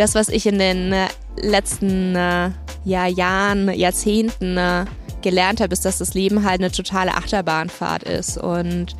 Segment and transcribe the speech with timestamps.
[0.00, 2.50] das, was ich in den äh, letzten äh,
[2.84, 4.86] ja, Jahren, Jahrzehnten äh,
[5.20, 8.38] gelernt habe, ist, dass das Leben halt eine totale Achterbahnfahrt ist.
[8.38, 8.96] Und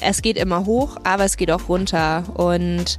[0.00, 2.24] es geht immer hoch, aber es geht auch runter.
[2.34, 2.98] Und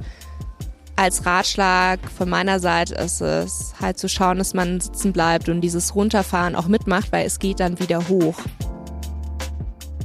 [0.96, 5.60] als Ratschlag von meiner Seite ist es halt zu schauen, dass man sitzen bleibt und
[5.60, 8.36] dieses Runterfahren auch mitmacht, weil es geht dann wieder hoch.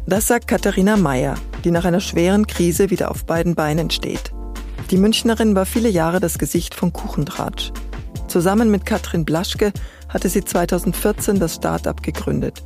[0.06, 4.34] Das sagt Katharina Meyer, die nach einer schweren Krise wieder auf beiden Beinen steht.
[4.90, 7.74] Die Münchnerin war viele Jahre das Gesicht von Kuchentratsch.
[8.30, 9.74] Zusammen mit Katrin Blaschke
[10.08, 12.64] hatte sie 2014 das Start-up gegründet.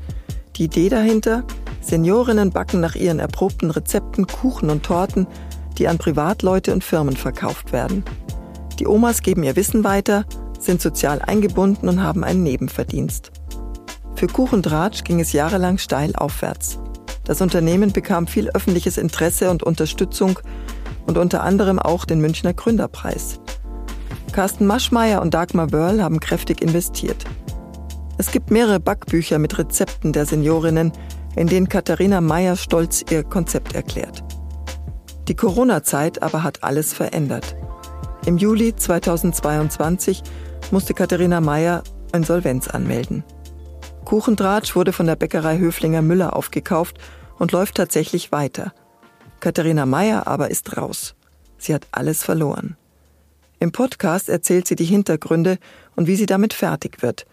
[0.55, 1.43] Die Idee dahinter?
[1.81, 5.26] Seniorinnen backen nach ihren erprobten Rezepten Kuchen und Torten,
[5.79, 8.03] die an Privatleute und Firmen verkauft werden.
[8.77, 10.26] Die Omas geben ihr Wissen weiter,
[10.59, 13.31] sind sozial eingebunden und haben einen Nebenverdienst.
[14.15, 16.77] Für Kuchendratsch ging es jahrelang steil aufwärts.
[17.23, 20.40] Das Unternehmen bekam viel öffentliches Interesse und Unterstützung
[21.07, 23.40] und unter anderem auch den Münchner Gründerpreis.
[24.32, 27.26] Carsten Maschmeyer und Dagmar Wörl haben kräftig investiert.
[28.18, 30.91] Es gibt mehrere Backbücher mit Rezepten der Seniorinnen,
[31.35, 34.24] in denen Katharina Meyer stolz ihr Konzept erklärt.
[35.27, 37.55] Die Corona-Zeit aber hat alles verändert.
[38.26, 40.24] Im Juli 2022
[40.71, 43.24] musste Katharina Meyer Insolvenz anmelden.
[44.05, 46.98] Kuchendratsch wurde von der Bäckerei Höflinger Müller aufgekauft
[47.40, 48.74] und läuft tatsächlich weiter.
[49.41, 51.15] Katharina Meyer aber ist raus.
[51.57, 52.77] Sie hat alles verloren.
[53.59, 55.57] Im Podcast erzählt sie die Hintergründe
[55.95, 57.25] und wie sie damit fertig wird.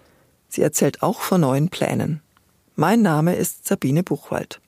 [0.48, 2.20] Sie erzählt auch von neuen Plänen.
[2.74, 4.60] Mein Name ist Sabine Buchwald.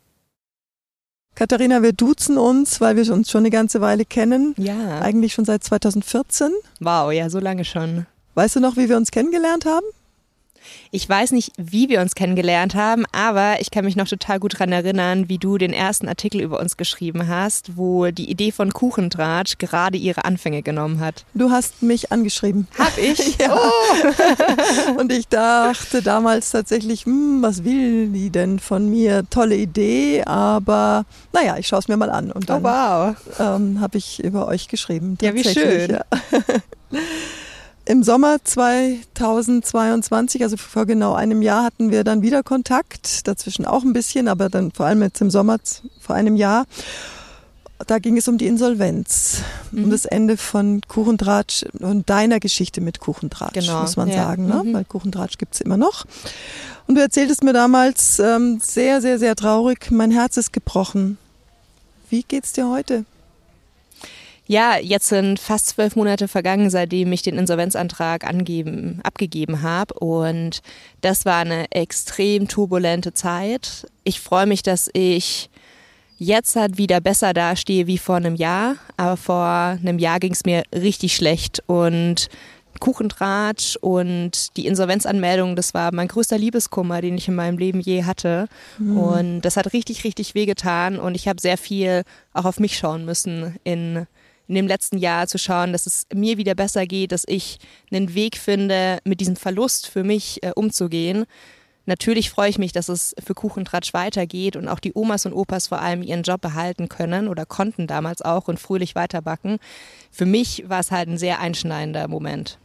[1.34, 4.55] Katharina, wir duzen uns, weil wir uns schon eine ganze Weile kennen.
[4.58, 5.00] Ja.
[5.00, 6.52] Eigentlich schon seit 2014.
[6.80, 8.06] Wow, ja, so lange schon.
[8.34, 9.86] Weißt du noch, wie wir uns kennengelernt haben?
[10.91, 14.55] Ich weiß nicht, wie wir uns kennengelernt haben, aber ich kann mich noch total gut
[14.55, 18.72] daran erinnern, wie du den ersten Artikel über uns geschrieben hast, wo die Idee von
[18.72, 21.25] Kuchentratsch gerade ihre Anfänge genommen hat.
[21.34, 22.67] Du hast mich angeschrieben.
[22.79, 23.39] Hab ich?
[23.39, 23.55] ja.
[23.55, 24.96] Oh.
[24.98, 29.24] Und ich dachte damals tatsächlich, hm, was will die denn von mir?
[29.30, 32.33] Tolle Idee, aber naja, ich schaue es mir mal an.
[32.33, 33.17] Und dann oh, wow.
[33.39, 35.17] ähm, habe ich über euch geschrieben.
[35.20, 35.90] Ja, wie schön.
[35.90, 36.05] Ja.
[37.90, 43.83] Im Sommer 2022, also vor genau einem Jahr, hatten wir dann wieder Kontakt, dazwischen auch
[43.83, 45.56] ein bisschen, aber dann vor allem jetzt im Sommer
[45.98, 46.67] vor einem Jahr.
[47.89, 49.39] Da ging es um die Insolvenz,
[49.73, 49.86] mhm.
[49.86, 53.80] um das Ende von Kuchendratsch und deiner Geschichte mit Kuchendratsch, genau.
[53.80, 54.23] muss man ja.
[54.23, 54.62] sagen, ne?
[54.62, 54.73] Mhm.
[54.73, 56.05] weil Kuchendratsch gibt's immer noch.
[56.86, 61.18] Und du erzähltest mir damals ähm, sehr, sehr, sehr traurig, mein Herz ist gebrochen.
[62.08, 63.05] Wie geht's dir heute?
[64.50, 69.94] Ja, jetzt sind fast zwölf Monate vergangen, seitdem ich den Insolvenzantrag angeben, abgegeben habe.
[69.94, 70.62] Und
[71.02, 73.86] das war eine extrem turbulente Zeit.
[74.02, 75.50] Ich freue mich, dass ich
[76.18, 78.74] jetzt halt wieder besser dastehe wie vor einem Jahr.
[78.96, 81.62] Aber vor einem Jahr ging es mir richtig schlecht.
[81.67, 82.28] Und
[82.80, 88.02] Kuchentratsch und die Insolvenzanmeldung, das war mein größter Liebeskummer, den ich in meinem Leben je
[88.02, 88.48] hatte.
[88.78, 88.98] Mhm.
[88.98, 90.98] Und das hat richtig, richtig wehgetan.
[90.98, 94.08] Und ich habe sehr viel auch auf mich schauen müssen in
[94.50, 97.58] in dem letzten Jahr zu schauen, dass es mir wieder besser geht, dass ich
[97.92, 101.24] einen Weg finde, mit diesem Verlust für mich äh, umzugehen.
[101.86, 105.68] Natürlich freue ich mich, dass es für Kuchentratsch weitergeht und auch die Omas und Opas
[105.68, 109.58] vor allem ihren Job behalten können oder konnten damals auch und fröhlich weiterbacken.
[110.11, 112.58] Für mich war es halt ein sehr einschneidender Moment.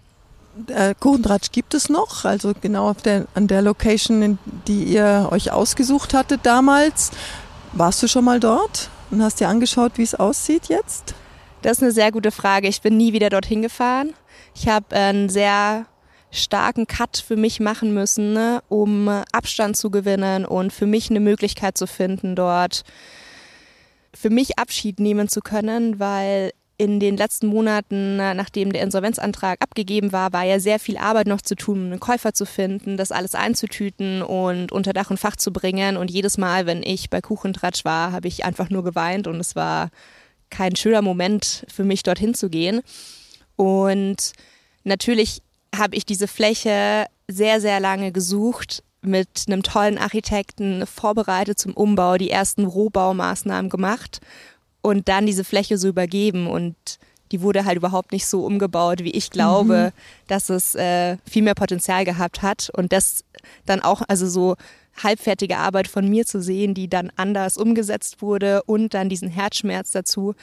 [0.68, 6.16] Äh, Kuchentratsch gibt es noch, also genau der, an der Location, die ihr euch ausgesucht
[6.16, 7.12] hattet damals.
[7.74, 11.14] Warst du schon mal dort und hast dir angeschaut, wie es aussieht jetzt?
[11.66, 12.68] Das ist eine sehr gute Frage.
[12.68, 14.14] Ich bin nie wieder dorthin gefahren.
[14.54, 15.88] Ich habe einen sehr
[16.30, 21.20] starken Cut für mich machen müssen, ne, um Abstand zu gewinnen und für mich eine
[21.20, 22.84] Möglichkeit zu finden, dort
[24.14, 30.12] für mich Abschied nehmen zu können, weil in den letzten Monaten, nachdem der Insolvenzantrag abgegeben
[30.12, 33.34] war, war ja sehr viel Arbeit noch zu tun, einen Käufer zu finden, das alles
[33.34, 35.98] einzutüten und unter Dach und Fach zu bringen.
[35.98, 39.56] Und jedes Mal, wenn ich bei Kuchentratsch war, habe ich einfach nur geweint und es
[39.56, 39.90] war
[40.56, 42.82] kein schöner Moment für mich, dorthin zu gehen.
[43.58, 44.34] Und
[44.84, 45.42] natürlich
[45.76, 52.18] habe ich diese Fläche sehr, sehr lange gesucht, mit einem tollen Architekten vorbereitet zum Umbau,
[52.18, 54.20] die ersten Rohbaumaßnahmen gemacht
[54.82, 56.76] und dann diese Fläche so übergeben und
[57.32, 60.00] die wurde halt überhaupt nicht so umgebaut, wie ich glaube, mhm.
[60.28, 63.24] dass es äh, viel mehr Potenzial gehabt hat und das
[63.66, 64.56] dann auch, also so
[65.02, 69.92] halbfertige Arbeit von mir zu sehen, die dann anders umgesetzt wurde und dann diesen Herzschmerz
[69.92, 70.36] dazu,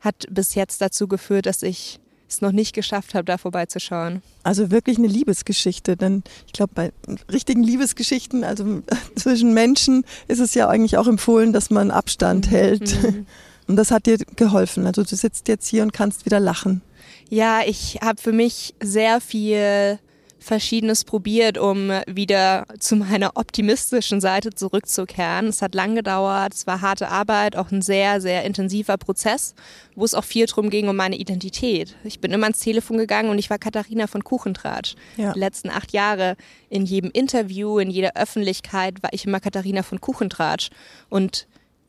[0.00, 4.22] hat bis jetzt dazu geführt, dass ich es noch nicht geschafft habe, da vorbeizuschauen.
[4.42, 6.92] Also wirklich eine Liebesgeschichte, denn ich glaube, bei
[7.30, 8.82] richtigen Liebesgeschichten, also
[9.16, 12.50] zwischen Menschen, ist es ja eigentlich auch empfohlen, dass man Abstand mhm.
[12.50, 13.02] hält.
[13.02, 13.26] Mhm.
[13.66, 14.86] Und das hat dir geholfen.
[14.86, 16.82] Also du sitzt jetzt hier und kannst wieder lachen.
[17.28, 20.00] Ja, ich habe für mich sehr viel
[20.40, 25.48] Verschiedenes probiert, um wieder zu meiner optimistischen Seite zurückzukehren.
[25.48, 29.54] Es hat lang gedauert, es war harte Arbeit, auch ein sehr, sehr intensiver Prozess,
[29.94, 31.94] wo es auch viel drum ging um meine Identität.
[32.04, 34.94] Ich bin immer ans Telefon gegangen und ich war Katharina von Kuchentratsch.
[35.16, 35.34] Ja.
[35.34, 36.36] Die letzten acht Jahre
[36.70, 40.70] in jedem Interview, in jeder Öffentlichkeit war ich immer Katharina von Kuchentratsch.
[41.10, 41.46] Und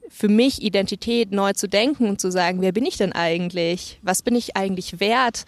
[0.09, 3.97] für mich Identität neu zu denken und zu sagen, wer bin ich denn eigentlich?
[4.01, 5.45] Was bin ich eigentlich wert?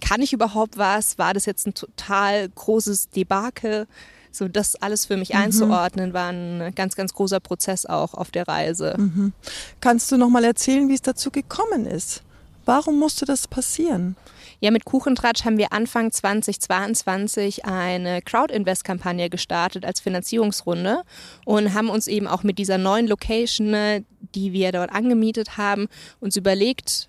[0.00, 1.18] Kann ich überhaupt was?
[1.18, 3.86] War das jetzt ein total großes Debakel?
[4.30, 5.40] So, das alles für mich mhm.
[5.40, 8.94] einzuordnen, war ein ganz, ganz großer Prozess auch auf der Reise.
[8.98, 9.32] Mhm.
[9.80, 12.22] Kannst du noch mal erzählen, wie es dazu gekommen ist?
[12.66, 14.16] Warum musste das passieren?
[14.60, 21.02] Ja, mit Kuchentratsch haben wir Anfang 2022 eine Crowd-Invest-Kampagne gestartet als Finanzierungsrunde
[21.44, 24.04] und haben uns eben auch mit dieser neuen Location,
[24.34, 25.88] die wir dort angemietet haben,
[26.20, 27.08] uns überlegt,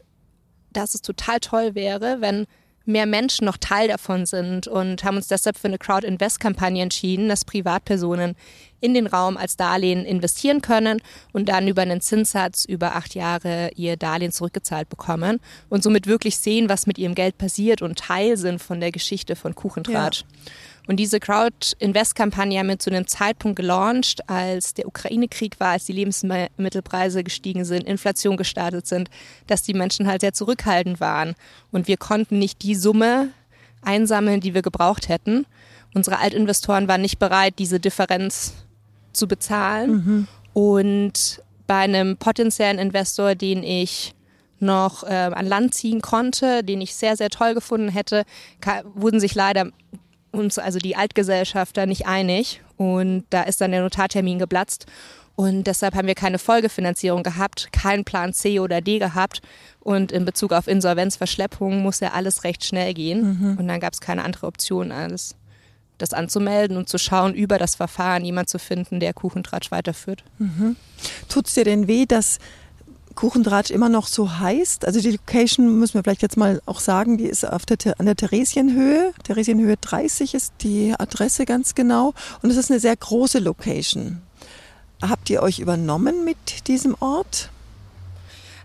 [0.73, 2.45] dass es total toll wäre, wenn
[2.87, 7.45] mehr Menschen noch Teil davon sind und haben uns deshalb für eine Crowd-Invest-Kampagne entschieden, dass
[7.45, 8.35] Privatpersonen
[8.79, 11.01] in den Raum als Darlehen investieren können
[11.33, 15.39] und dann über einen Zinssatz über acht Jahre ihr Darlehen zurückgezahlt bekommen
[15.69, 19.35] und somit wirklich sehen, was mit ihrem Geld passiert und Teil sind von der Geschichte
[19.35, 20.21] von Kuchentratsch.
[20.21, 20.51] Ja.
[20.87, 25.93] Und diese Crowd-Invest-Kampagne haben wir zu einem Zeitpunkt gelauncht, als der Ukraine-Krieg war, als die
[25.93, 29.09] Lebensmittelpreise gestiegen sind, Inflation gestartet sind,
[29.47, 31.35] dass die Menschen halt sehr zurückhaltend waren.
[31.71, 33.29] Und wir konnten nicht die Summe
[33.81, 35.45] einsammeln, die wir gebraucht hätten.
[35.93, 38.53] Unsere Altinvestoren waren nicht bereit, diese Differenz
[39.11, 39.91] zu bezahlen.
[39.91, 40.27] Mhm.
[40.53, 44.13] Und bei einem potenziellen Investor, den ich
[44.59, 48.23] noch äh, an Land ziehen konnte, den ich sehr, sehr toll gefunden hätte,
[48.95, 49.71] wurden sich leider
[50.31, 52.61] uns, also die Altgesellschafter, nicht einig.
[52.77, 54.85] Und da ist dann der Notartermin geplatzt.
[55.35, 59.41] Und deshalb haben wir keine Folgefinanzierung gehabt, keinen Plan C oder D gehabt.
[59.79, 63.39] Und in Bezug auf Insolvenzverschleppung muss ja alles recht schnell gehen.
[63.39, 63.57] Mhm.
[63.57, 65.35] Und dann gab es keine andere Option, als
[65.99, 70.23] das anzumelden und zu schauen, über das Verfahren jemand zu finden, der Kuchentratsch weiterführt.
[70.39, 70.75] Mhm.
[71.29, 72.39] Tut es dir denn weh, dass
[73.17, 74.85] Kuchendratsch immer noch so heißt.
[74.85, 78.05] Also die Location müssen wir vielleicht jetzt mal auch sagen, die ist auf der, an
[78.05, 79.11] der Theresienhöhe.
[79.23, 82.13] Theresienhöhe 30 ist die Adresse ganz genau.
[82.43, 84.21] Und es ist eine sehr große Location.
[85.01, 87.49] Habt ihr euch übernommen mit diesem Ort?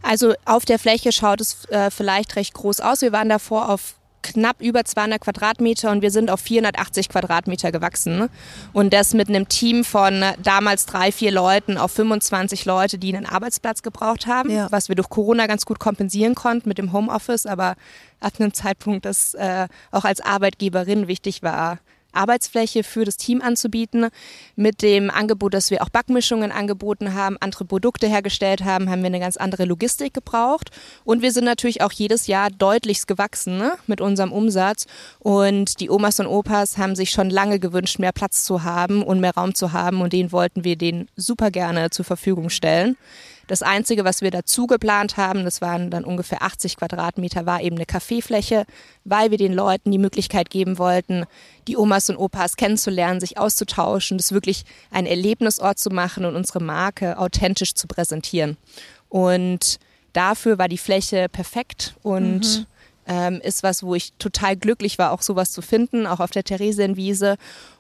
[0.03, 3.01] Also auf der Fläche schaut es äh, vielleicht recht groß aus.
[3.01, 8.29] Wir waren davor auf knapp über 200 Quadratmeter und wir sind auf 480 Quadratmeter gewachsen.
[8.73, 13.27] Und das mit einem Team von damals drei, vier Leuten auf 25 Leute, die einen
[13.27, 14.69] Arbeitsplatz gebraucht haben, ja.
[14.71, 17.77] was wir durch Corona ganz gut kompensieren konnten mit dem Homeoffice, aber
[18.21, 21.79] ab einem Zeitpunkt, das äh, auch als Arbeitgeberin wichtig war,
[22.13, 24.09] Arbeitsfläche für das Team anzubieten.
[24.57, 29.07] Mit dem Angebot, dass wir auch Backmischungen angeboten haben, andere Produkte hergestellt haben, haben wir
[29.07, 30.71] eine ganz andere Logistik gebraucht.
[31.05, 34.87] Und wir sind natürlich auch jedes Jahr deutlichst gewachsen ne, mit unserem Umsatz.
[35.19, 39.21] Und die Omas und Opas haben sich schon lange gewünscht, mehr Platz zu haben und
[39.21, 40.01] mehr Raum zu haben.
[40.01, 42.97] Und den wollten wir denen super gerne zur Verfügung stellen.
[43.53, 47.77] Das Einzige, was wir dazu geplant haben, das waren dann ungefähr 80 Quadratmeter, war eben
[47.77, 48.65] eine Kaffeefläche,
[49.05, 51.27] weil wir den Leuten die Möglichkeit geben wollten,
[51.69, 56.63] die Omas und Opas kennenzulernen, sich auszutauschen, das wirklich ein Erlebnisort zu machen und unsere
[56.63, 58.57] Marke authentisch zu präsentieren.
[59.11, 59.79] Und
[60.15, 62.67] dafür war die Fläche perfekt und mhm.
[63.07, 66.45] ähm, ist was, wo ich total glücklich war, auch sowas zu finden, auch auf der
[66.45, 67.37] Theresienwiese.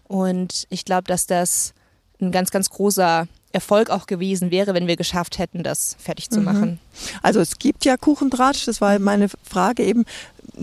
[0.07, 1.73] Und ich glaube, dass das
[2.21, 6.39] ein ganz, ganz großer Erfolg auch gewesen wäre, wenn wir geschafft hätten, das fertig zu
[6.39, 6.45] mhm.
[6.45, 6.81] machen.
[7.23, 10.05] Also es gibt ja Kuchentratsch, das war meine Frage eben.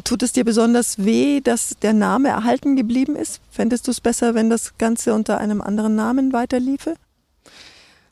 [0.03, 3.41] Tut es dir besonders weh, dass der Name erhalten geblieben ist?
[3.50, 6.96] Fändest du es besser, wenn das Ganze unter einem anderen Namen weiterliefe?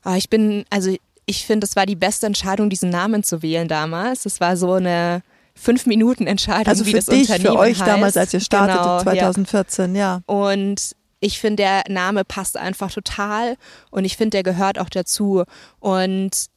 [0.04, 3.68] Ah, ich bin, also ich finde, es war die beste Entscheidung, diesen Namen zu wählen
[3.68, 4.26] damals.
[4.26, 5.22] Es war so eine
[5.54, 7.88] fünf Minuten Entscheidung, also wie das dich, Unternehmen für euch heißt.
[7.88, 10.02] damals, als ihr startet genau, 2014, ja.
[10.02, 10.22] ja.
[10.26, 13.58] Und ich finde, der Name passt einfach total
[13.90, 15.44] und ich finde, der gehört auch dazu.
[15.80, 16.48] Und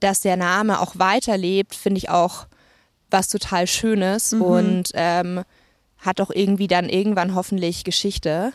[0.00, 2.46] dass der Name auch weiterlebt, finde ich auch
[3.10, 4.42] was total Schönes mhm.
[4.42, 5.42] und ähm,
[5.98, 8.52] hat auch irgendwie dann irgendwann hoffentlich Geschichte.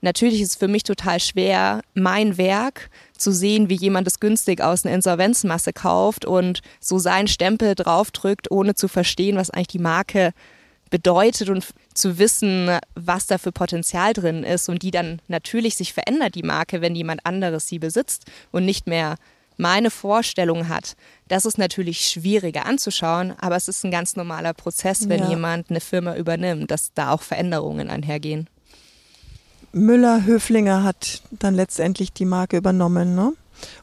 [0.00, 4.60] Natürlich ist es für mich total schwer, mein Werk zu sehen, wie jemand es günstig
[4.60, 9.78] aus einer Insolvenzmasse kauft und so seinen Stempel draufdrückt, ohne zu verstehen, was eigentlich die
[9.78, 10.32] Marke
[10.92, 15.94] bedeutet und zu wissen, was da für Potenzial drin ist und die dann natürlich sich
[15.94, 19.16] verändert, die Marke, wenn jemand anderes sie besitzt und nicht mehr
[19.56, 20.94] meine Vorstellung hat.
[21.28, 25.30] Das ist natürlich schwieriger anzuschauen, aber es ist ein ganz normaler Prozess, wenn ja.
[25.30, 28.48] jemand eine Firma übernimmt, dass da auch Veränderungen einhergehen.
[29.72, 33.32] Müller-Höflinger hat dann letztendlich die Marke übernommen, ne?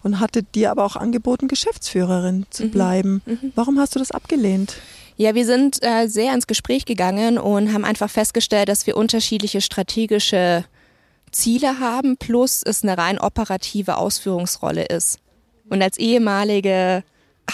[0.03, 2.71] und hatte dir aber auch angeboten, Geschäftsführerin zu mhm.
[2.71, 3.21] bleiben.
[3.25, 3.51] Mhm.
[3.55, 4.75] Warum hast du das abgelehnt?
[5.21, 9.59] Ja, wir sind äh, sehr ins Gespräch gegangen und haben einfach festgestellt, dass wir unterschiedliche
[9.59, 10.63] strategische
[11.29, 15.19] Ziele haben, plus es eine rein operative Ausführungsrolle ist.
[15.69, 17.03] Und als ehemalige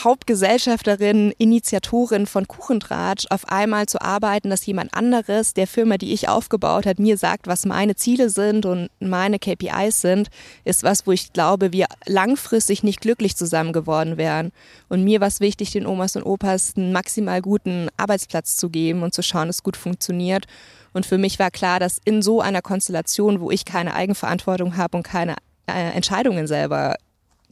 [0.03, 6.29] Hauptgesellschafterin, Initiatorin von Kuchentratsch auf einmal zu arbeiten, dass jemand anderes der Firma, die ich
[6.29, 10.29] aufgebaut hat, mir sagt, was meine Ziele sind und meine KPIs sind,
[10.63, 14.51] ist was, wo ich glaube, wir langfristig nicht glücklich zusammen geworden wären.
[14.89, 19.03] Und mir war es wichtig, den Omas und Opas einen maximal guten Arbeitsplatz zu geben
[19.03, 20.45] und zu schauen, dass es gut funktioniert.
[20.93, 24.97] Und für mich war klar, dass in so einer Konstellation, wo ich keine Eigenverantwortung habe
[24.97, 25.35] und keine
[25.67, 26.95] äh, Entscheidungen selber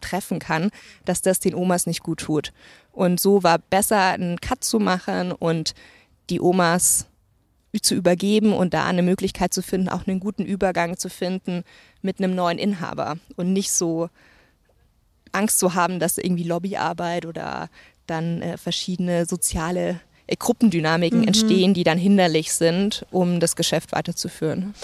[0.04, 0.70] treffen kann,
[1.06, 2.54] dass das den Omas nicht gut tut.
[2.92, 5.74] Und so war besser, einen Cut zu machen und
[6.30, 7.08] die Omas
[7.82, 11.64] zu übergeben und da eine Möglichkeit zu finden, auch einen guten Übergang zu finden
[12.04, 14.10] mit einem neuen Inhaber und nicht so
[15.32, 17.70] Angst zu haben, dass irgendwie Lobbyarbeit oder
[18.06, 21.28] dann äh, verschiedene soziale äh, Gruppendynamiken mhm.
[21.28, 24.76] entstehen, die dann hinderlich sind, um das Geschäft weiterzuführen.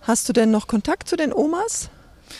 [0.00, 1.90] Hast du denn noch Kontakt zu den Omas?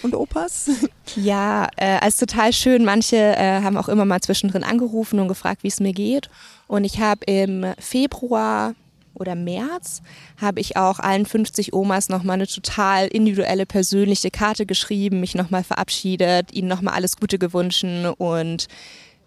[0.02, 0.70] Und Opas?
[1.16, 2.84] Ja, äh, also total schön.
[2.84, 6.28] Manche äh, haben auch immer mal zwischendrin angerufen und gefragt, wie es mir geht.
[6.66, 8.74] Und ich habe im Februar
[9.14, 10.02] oder März
[10.40, 15.64] habe ich auch allen 50 Omas nochmal eine total individuelle persönliche Karte geschrieben, mich nochmal
[15.64, 17.84] verabschiedet, ihnen nochmal alles Gute gewünscht
[18.18, 18.68] und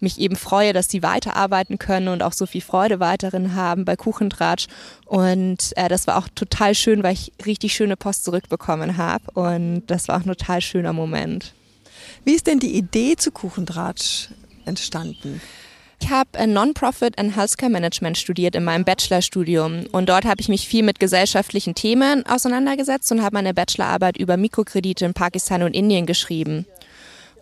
[0.02, 3.96] mich eben freue, dass sie weiterarbeiten können und auch so viel Freude weiterhin haben bei
[3.96, 4.66] Kuchentratsch.
[5.06, 9.24] Und äh, das war auch total schön, weil ich richtig schöne Post zurückbekommen habe.
[9.34, 11.54] Und das war auch ein total schöner Moment.
[12.24, 14.28] Wie ist denn die Idee zu Kuchentratsch
[14.64, 15.40] entstanden?
[16.02, 20.66] Ich habe Non-Profit and Healthcare Management studiert in meinem Bachelorstudium und dort habe ich mich
[20.66, 26.04] viel mit gesellschaftlichen Themen auseinandergesetzt und habe meine Bachelorarbeit über Mikrokredite in Pakistan und Indien
[26.04, 26.66] geschrieben.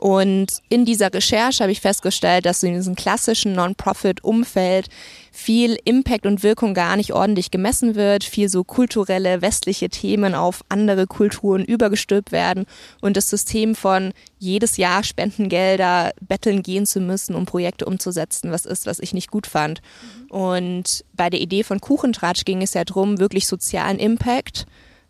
[0.01, 4.89] Und in dieser Recherche habe ich festgestellt, dass in diesem klassischen Non-Profit-Umfeld
[5.31, 10.65] viel Impact und Wirkung gar nicht ordentlich gemessen wird, viel so kulturelle westliche Themen auf
[10.71, 12.65] andere Kulturen übergestülpt werden
[13.03, 18.65] und das System von jedes Jahr Spendengelder betteln gehen zu müssen, um Projekte umzusetzen, was
[18.65, 19.83] ist, was ich nicht gut fand.
[20.31, 24.65] Und bei der Idee von Kuchentratsch ging es ja darum, wirklich sozialen Impact,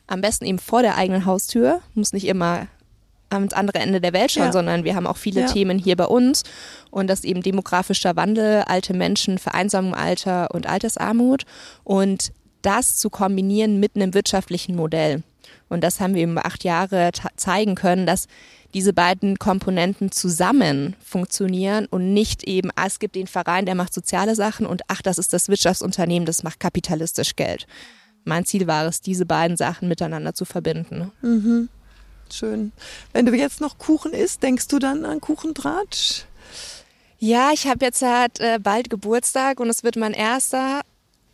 [0.09, 2.67] am besten eben vor der eigenen Haustür, muss nicht immer
[3.31, 4.53] ans andere Ende der Welt schauen, ja.
[4.53, 5.47] sondern wir haben auch viele ja.
[5.47, 6.43] Themen hier bei uns
[6.91, 11.45] und das eben demografischer Wandel, alte Menschen, Vereinsamung Alter und Altersarmut
[11.85, 12.33] und
[12.63, 15.23] das zu kombinieren mit einem wirtschaftlichen Modell.
[15.69, 18.27] Und das haben wir über acht Jahre zeigen können, dass
[18.75, 23.95] diese beiden Komponenten zusammen funktionieren und nicht eben, ah, es gibt den Verein, der macht
[23.95, 27.67] soziale Sachen und ach, das ist das Wirtschaftsunternehmen, das macht kapitalistisch Geld.
[28.25, 31.11] Mein Ziel war es, diese beiden Sachen miteinander zu verbinden.
[31.23, 31.69] Mhm.
[32.33, 32.73] Schön.
[33.13, 36.25] Wenn du jetzt noch Kuchen isst, denkst du dann an Kuchentratsch?
[37.19, 40.81] Ja, ich habe jetzt halt äh, bald Geburtstag und es wird mein erster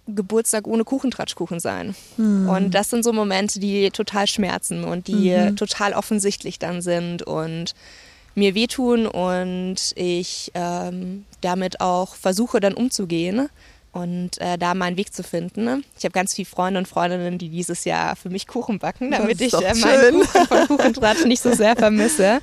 [0.08, 1.94] Geburtstag ohne Kuchentratschkuchen sein.
[2.16, 2.48] Hm.
[2.48, 5.56] Und das sind so Momente, die total schmerzen und die mhm.
[5.56, 7.74] total offensichtlich dann sind und
[8.36, 13.48] mir wehtun und ich ähm, damit auch versuche dann umzugehen
[13.96, 15.64] und äh, da meinen Weg zu finden.
[15.64, 15.82] Ne?
[15.98, 19.40] Ich habe ganz viele Freunde und Freundinnen, die dieses Jahr für mich Kuchen backen, damit
[19.40, 22.40] ich äh, meinen Kuchen von Kuchentratsch nicht so sehr vermisse.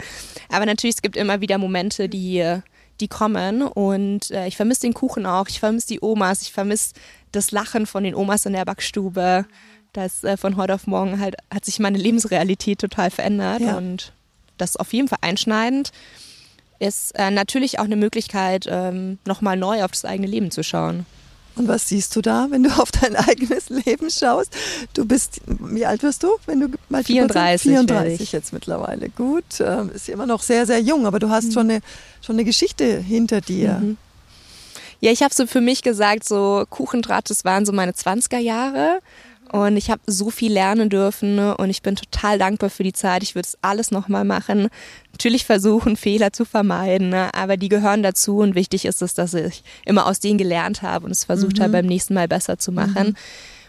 [0.50, 2.60] Aber natürlich, es gibt immer wieder Momente, die,
[3.00, 6.94] die kommen und äh, ich vermisse den Kuchen auch, ich vermisse die Omas, ich vermisse
[7.32, 9.46] das Lachen von den Omas in der Backstube.
[9.94, 13.78] Das äh, von heute auf morgen halt hat sich meine Lebensrealität total verändert ja.
[13.78, 14.12] und
[14.58, 15.92] das ist auf jeden Fall einschneidend
[16.80, 21.06] ist äh, natürlich auch eine Möglichkeit, ähm, nochmal neu auf das eigene Leben zu schauen.
[21.56, 24.56] Und was siehst du da, wenn du auf dein eigenes Leben schaust?
[24.94, 27.62] Du bist, wie alt wirst du, wenn du mal 34.
[27.72, 29.10] 34 jetzt mittlerweile.
[29.10, 31.52] Gut, ähm, ist immer noch sehr, sehr jung, aber du hast mhm.
[31.52, 31.82] schon, eine,
[32.22, 33.80] schon eine Geschichte hinter dir.
[33.82, 33.98] Mhm.
[35.00, 39.00] Ja, ich habe so für mich gesagt, so Kuchendraht, das waren so meine 20er Jahre.
[39.52, 41.56] Und ich habe so viel lernen dürfen ne?
[41.58, 43.22] und ich bin total dankbar für die Zeit.
[43.22, 44.70] Ich würde es alles nochmal machen.
[45.12, 47.34] Natürlich versuchen, Fehler zu vermeiden, ne?
[47.34, 51.06] aber die gehören dazu und wichtig ist es, dass ich immer aus denen gelernt habe
[51.06, 51.64] und es versucht mhm.
[51.64, 53.10] habe, beim nächsten Mal besser zu machen.
[53.10, 53.16] Mhm.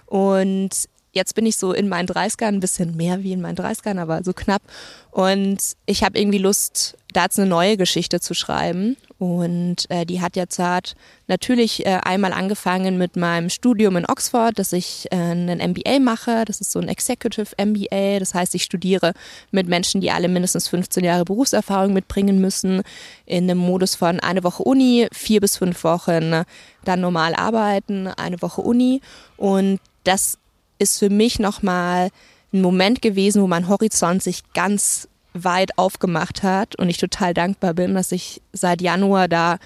[0.06, 3.98] Und jetzt bin ich so in meinen 30ern, ein bisschen mehr wie in meinen 30ern,
[3.98, 4.62] aber so knapp.
[5.10, 8.96] Und ich habe irgendwie Lust, da jetzt eine neue Geschichte zu schreiben.
[9.18, 10.96] Und äh, die hat jetzt halt
[11.28, 16.44] natürlich äh, einmal angefangen mit meinem Studium in Oxford, dass ich äh, einen MBA mache.
[16.44, 18.18] Das ist so ein Executive MBA.
[18.18, 19.14] Das heißt, ich studiere
[19.52, 22.82] mit Menschen, die alle mindestens 15 Jahre Berufserfahrung mitbringen müssen,
[23.24, 26.42] in einem Modus von eine Woche Uni, vier bis fünf Wochen
[26.84, 29.00] dann normal arbeiten, eine Woche Uni.
[29.36, 30.38] Und das
[30.78, 32.10] ist für mich nochmal
[32.52, 37.74] ein Moment gewesen, wo mein Horizont sich ganz weit aufgemacht hat und ich total dankbar
[37.74, 39.58] bin, dass ich seit Januar da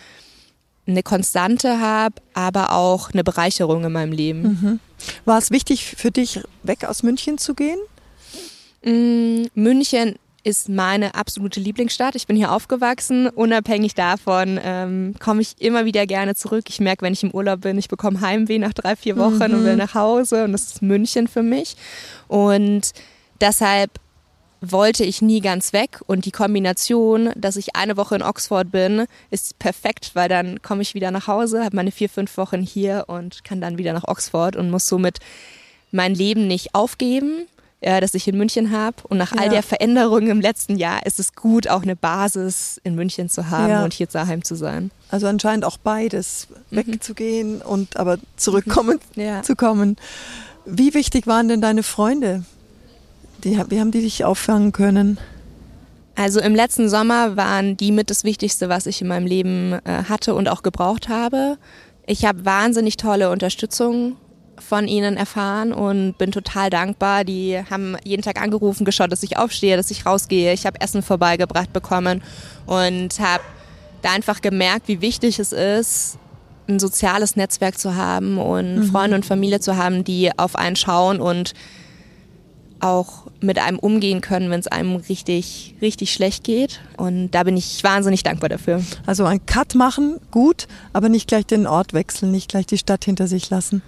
[0.86, 4.42] eine Konstante habe, aber auch eine Bereicherung in meinem Leben.
[4.42, 4.80] Mhm.
[5.26, 7.78] War es wichtig für dich, weg aus München zu gehen?
[8.82, 12.14] Mm, München ist meine absolute Lieblingsstadt.
[12.14, 13.28] Ich bin hier aufgewachsen.
[13.28, 16.64] Unabhängig davon ähm, komme ich immer wieder gerne zurück.
[16.68, 19.54] Ich merke, wenn ich im Urlaub bin, ich bekomme Heimweh nach drei, vier Wochen mhm.
[19.58, 20.44] und will nach Hause.
[20.44, 21.76] Und das ist München für mich.
[22.28, 22.92] Und
[23.40, 23.90] deshalb
[24.60, 29.06] wollte ich nie ganz weg und die Kombination, dass ich eine Woche in Oxford bin,
[29.30, 33.04] ist perfekt, weil dann komme ich wieder nach Hause, habe meine vier, fünf Wochen hier
[33.06, 35.18] und kann dann wieder nach Oxford und muss somit
[35.92, 37.46] mein Leben nicht aufgeben,
[37.80, 38.96] äh, das ich in München habe.
[39.08, 39.42] Und nach ja.
[39.42, 43.50] all der Veränderung im letzten Jahr ist es gut, auch eine Basis in München zu
[43.50, 43.84] haben ja.
[43.84, 44.90] und hier daheim zu sein.
[45.10, 46.76] Also anscheinend auch beides, mhm.
[46.76, 49.22] wegzugehen und aber zurückkommen mhm.
[49.22, 49.42] ja.
[49.42, 49.96] zu kommen.
[50.64, 52.44] Wie wichtig waren denn deine Freunde
[53.44, 55.18] die, wie haben die dich auffangen können?
[56.14, 60.04] Also im letzten Sommer waren die mit das Wichtigste, was ich in meinem Leben äh,
[60.08, 61.58] hatte und auch gebraucht habe.
[62.06, 64.16] Ich habe wahnsinnig tolle Unterstützung
[64.60, 67.24] von ihnen erfahren und bin total dankbar.
[67.24, 70.52] Die haben jeden Tag angerufen, geschaut, dass ich aufstehe, dass ich rausgehe.
[70.52, 72.22] Ich habe Essen vorbeigebracht bekommen
[72.66, 73.42] und habe
[74.02, 76.18] da einfach gemerkt, wie wichtig es ist,
[76.68, 78.84] ein soziales Netzwerk zu haben und mhm.
[78.84, 81.54] Freunde und Familie zu haben, die auf einen schauen und
[82.80, 86.80] auch mit einem umgehen können, wenn es einem richtig, richtig schlecht geht.
[86.96, 88.82] Und da bin ich wahnsinnig dankbar dafür.
[89.06, 93.04] Also ein Cut machen, gut, aber nicht gleich den Ort wechseln, nicht gleich die Stadt
[93.04, 93.82] hinter sich lassen.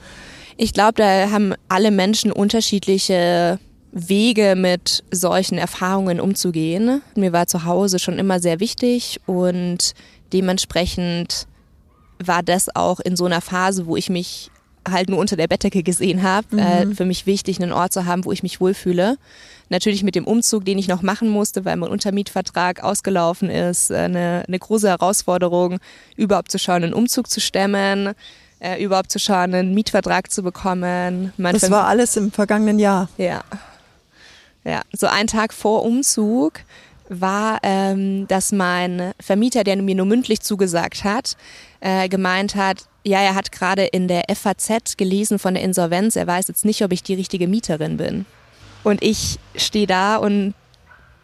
[0.63, 3.59] Ich glaube, da haben alle Menschen unterschiedliche
[3.93, 7.01] Wege mit solchen Erfahrungen umzugehen.
[7.17, 9.95] Mir war zu Hause schon immer sehr wichtig und
[10.35, 11.47] dementsprechend
[12.23, 14.51] war das auch in so einer Phase, wo ich mich
[14.87, 16.93] halt nur unter der Bettdecke gesehen habe, äh, mhm.
[16.93, 19.17] äh, für mich wichtig, einen Ort zu haben, wo ich mich wohlfühle.
[19.71, 23.97] Natürlich mit dem Umzug, den ich noch machen musste, weil mein Untermietvertrag ausgelaufen ist, äh,
[23.97, 25.79] eine, eine große Herausforderung,
[26.17, 28.11] überhaupt zu schauen, einen Umzug zu stemmen,
[28.61, 31.33] äh, überhaupt zu schauen, einen Mietvertrag zu bekommen.
[31.37, 33.09] Mein das war alles im vergangenen Jahr.
[33.17, 33.43] Ja.
[34.65, 36.61] Ja, so ein Tag vor Umzug
[37.09, 41.37] war, ähm, dass mein Vermieter, der mir nur mündlich zugesagt hat,
[41.81, 46.17] äh, gemeint hat, ja, er hat gerade in der FAZ gelesen von der Insolvenz.
[46.17, 48.27] Er weiß jetzt nicht, ob ich die richtige Mieterin bin.
[48.85, 50.55] Und ich stehe da und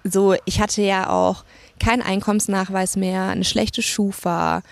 [0.02, 1.44] so, ich hatte ja auch
[1.78, 4.62] keinen Einkommensnachweis mehr, eine schlechte Schufa.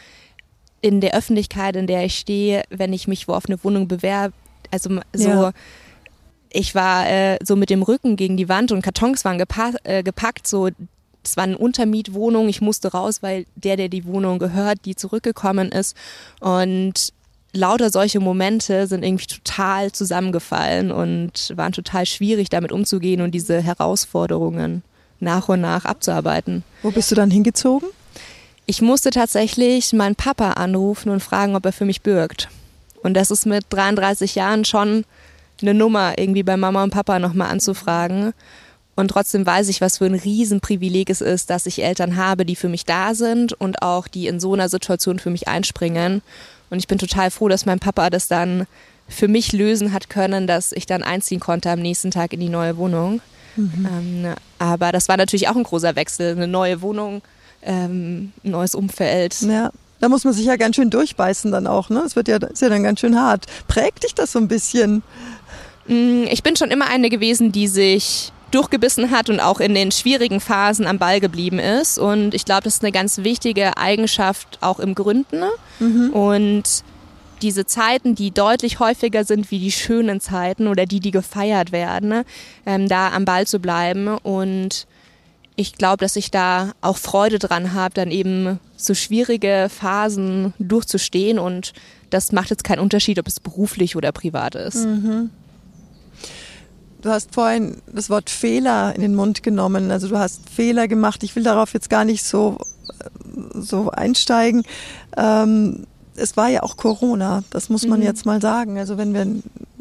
[0.84, 4.34] In der Öffentlichkeit, in der ich stehe, wenn ich mich wo auf eine Wohnung bewerbe,
[4.70, 5.52] also so, ja.
[6.50, 10.02] ich war äh, so mit dem Rücken gegen die Wand und Kartons waren gepa äh,
[10.02, 10.68] gepackt, so
[11.24, 12.48] es war eine Untermietwohnung.
[12.48, 15.96] Ich musste raus, weil der, der die Wohnung gehört, die zurückgekommen ist.
[16.40, 17.14] Und
[17.54, 23.62] lauter solche Momente sind irgendwie total zusammengefallen und waren total schwierig, damit umzugehen und diese
[23.62, 24.82] Herausforderungen
[25.20, 26.62] nach und nach abzuarbeiten.
[26.82, 27.88] Wo bist du dann hingezogen?
[28.66, 32.48] Ich musste tatsächlich meinen Papa anrufen und fragen, ob er für mich bürgt.
[33.02, 35.04] Und das ist mit 33 Jahren schon
[35.60, 38.32] eine Nummer, irgendwie bei Mama und Papa nochmal anzufragen.
[38.96, 42.56] Und trotzdem weiß ich, was für ein Riesenprivileg es ist, dass ich Eltern habe, die
[42.56, 46.22] für mich da sind und auch die in so einer Situation für mich einspringen.
[46.70, 48.66] Und ich bin total froh, dass mein Papa das dann
[49.08, 52.48] für mich lösen hat können, dass ich dann einziehen konnte am nächsten Tag in die
[52.48, 53.20] neue Wohnung.
[53.56, 53.88] Mhm.
[54.26, 56.32] Ähm, aber das war natürlich auch ein großer Wechsel.
[56.32, 57.20] Eine neue Wohnung,
[57.64, 59.40] ähm, ein neues Umfeld.
[59.42, 59.70] Ja.
[60.00, 62.02] Da muss man sich ja ganz schön durchbeißen dann auch, ne?
[62.04, 63.46] Es wird ja, ist ja dann ganz schön hart.
[63.68, 65.02] Prägt dich das so ein bisschen?
[65.86, 69.90] Mm, ich bin schon immer eine gewesen, die sich durchgebissen hat und auch in den
[69.90, 71.98] schwierigen Phasen am Ball geblieben ist.
[71.98, 75.42] Und ich glaube, das ist eine ganz wichtige Eigenschaft auch im Gründen.
[75.80, 76.10] Mhm.
[76.10, 76.84] Und
[77.42, 82.24] diese Zeiten, die deutlich häufiger sind wie die schönen Zeiten oder die, die gefeiert werden,
[82.64, 84.08] ähm, da am Ball zu bleiben.
[84.08, 84.86] Und
[85.56, 91.38] ich glaube, dass ich da auch Freude dran habe, dann eben so schwierige Phasen durchzustehen.
[91.38, 91.72] Und
[92.10, 94.84] das macht jetzt keinen Unterschied, ob es beruflich oder privat ist.
[94.84, 95.30] Mhm.
[97.02, 99.90] Du hast vorhin das Wort Fehler in den Mund genommen.
[99.90, 101.22] Also du hast Fehler gemacht.
[101.22, 102.56] Ich will darauf jetzt gar nicht so,
[103.52, 104.62] so einsteigen.
[105.16, 105.86] Ähm,
[106.16, 108.06] es war ja auch Corona, das muss man mhm.
[108.06, 108.78] jetzt mal sagen.
[108.78, 109.26] Also wenn wir,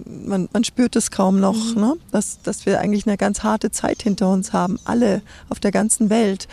[0.05, 1.81] man, man spürt es kaum noch, mhm.
[1.81, 1.93] ne?
[2.11, 6.09] dass, dass wir eigentlich eine ganz harte Zeit hinter uns haben, alle auf der ganzen
[6.09, 6.47] Welt.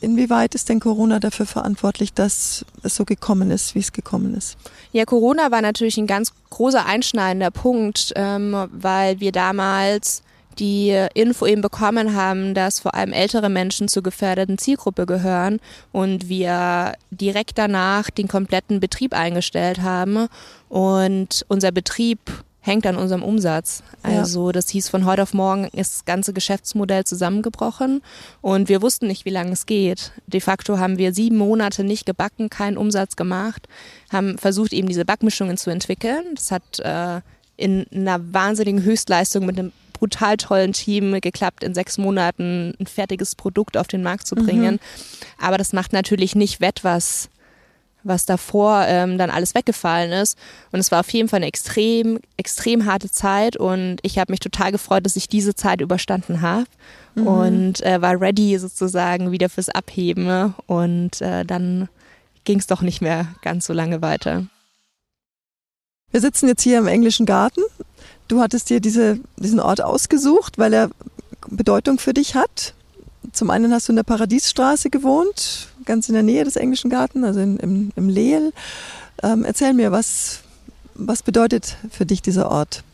[0.00, 4.56] Inwieweit ist denn Corona dafür verantwortlich, dass es so gekommen ist, wie es gekommen ist?
[4.90, 10.24] Ja, Corona war natürlich ein ganz großer einschneidender Punkt, ähm, weil wir damals
[10.58, 15.60] die Info eben bekommen haben, dass vor allem ältere Menschen zur gefährdeten Zielgruppe gehören
[15.92, 20.28] und wir direkt danach den kompletten Betrieb eingestellt haben
[20.68, 22.18] und unser Betrieb
[22.62, 23.82] hängt an unserem Umsatz.
[24.02, 24.52] Also ja.
[24.52, 28.02] das hieß, von heute auf morgen ist das ganze Geschäftsmodell zusammengebrochen
[28.40, 30.12] und wir wussten nicht, wie lange es geht.
[30.28, 33.66] De facto haben wir sieben Monate nicht gebacken, keinen Umsatz gemacht,
[34.12, 36.22] haben versucht, eben diese Backmischungen zu entwickeln.
[36.36, 37.20] Das hat äh,
[37.56, 43.36] in einer wahnsinnigen Höchstleistung mit einem brutal tollen Team geklappt, in sechs Monaten ein fertiges
[43.36, 44.74] Produkt auf den Markt zu bringen.
[44.74, 44.80] Mhm.
[45.38, 47.28] Aber das macht natürlich nicht wett, was
[48.04, 50.36] was davor ähm, dann alles weggefallen ist.
[50.72, 54.40] Und es war auf jeden Fall eine extrem, extrem harte Zeit und ich habe mich
[54.40, 56.66] total gefreut, dass ich diese Zeit überstanden habe
[57.14, 57.26] mhm.
[57.26, 61.88] und äh, war ready sozusagen wieder fürs Abheben und äh, dann
[62.44, 64.46] ging es doch nicht mehr ganz so lange weiter.
[66.12, 67.62] Wir sitzen jetzt hier im englischen Garten.
[68.28, 70.90] Du hattest dir diese, diesen Ort ausgesucht, weil er
[71.48, 72.74] Bedeutung für dich hat.
[73.32, 77.24] Zum einen hast du in der Paradiesstraße gewohnt, ganz in der Nähe des Englischen Gartens,
[77.24, 78.52] also in, im, im Leel.
[79.22, 80.40] Ähm, erzähl mir, was,
[80.94, 82.84] was bedeutet für dich dieser Ort?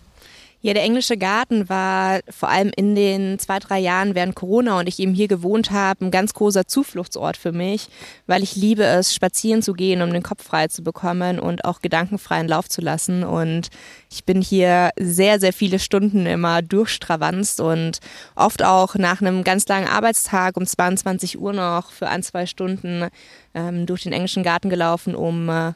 [0.60, 4.88] Ja, der englische Garten war vor allem in den zwei, drei Jahren während Corona und
[4.88, 7.88] ich eben hier gewohnt habe, ein ganz großer Zufluchtsort für mich,
[8.26, 11.80] weil ich liebe es, spazieren zu gehen, um den Kopf frei zu bekommen und auch
[11.80, 13.22] gedankenfreien Lauf zu lassen.
[13.22, 13.68] Und
[14.10, 18.00] ich bin hier sehr, sehr viele Stunden immer durchstravanzt und
[18.34, 23.06] oft auch nach einem ganz langen Arbeitstag um 22 Uhr noch für ein, zwei Stunden
[23.54, 25.74] ähm, durch den englischen Garten gelaufen, um äh,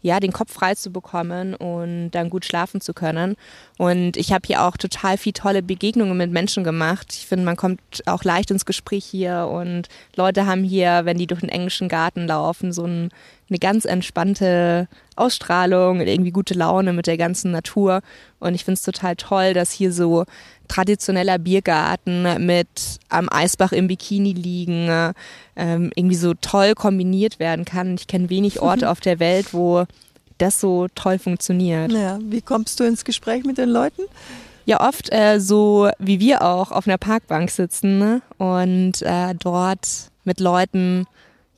[0.00, 3.36] ja, den Kopf frei zu bekommen und dann gut schlafen zu können.
[3.78, 7.08] Und ich habe hier auch total viel tolle Begegnungen mit Menschen gemacht.
[7.10, 11.26] Ich finde, man kommt auch leicht ins Gespräch hier und Leute haben hier, wenn die
[11.26, 13.10] durch den englischen Garten laufen, so ein,
[13.50, 18.00] eine ganz entspannte Ausstrahlung, irgendwie gute Laune mit der ganzen Natur.
[18.40, 20.24] Und ich finde es total toll, dass hier so
[20.68, 25.14] traditioneller Biergarten mit am Eisbach im Bikini liegen
[25.56, 27.94] ähm, irgendwie so toll kombiniert werden kann.
[27.94, 29.84] Ich kenne wenig Orte auf der Welt, wo
[30.38, 31.90] das so toll funktioniert.
[31.90, 34.02] Ja, wie kommst du ins Gespräch mit den Leuten?
[34.66, 38.22] Ja, oft äh, so wie wir auch auf einer Parkbank sitzen ne?
[38.36, 41.06] und äh, dort mit Leuten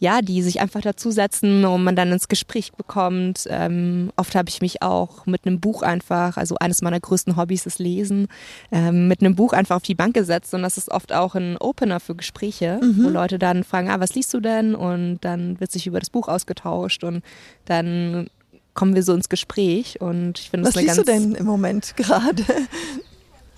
[0.01, 3.47] ja, die sich einfach dazusetzen und man dann ins Gespräch bekommt.
[3.51, 7.67] Ähm, oft habe ich mich auch mit einem Buch einfach, also eines meiner größten Hobbys
[7.67, 8.29] ist Lesen,
[8.73, 11.59] ähm, mit einem Buch einfach auf die Bank gesetzt und das ist oft auch ein
[11.59, 13.05] Opener für Gespräche, mhm.
[13.05, 14.75] wo Leute dann fragen, ah, was liest du denn?
[14.75, 17.23] Und dann wird sich über das Buch ausgetauscht und
[17.67, 18.31] dann
[18.73, 20.99] kommen wir so ins Gespräch und ich finde das eine ganz...
[20.99, 22.43] Was liest du denn im Moment gerade?